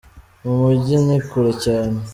[0.43, 1.97] Mu munjyi nikure cyane.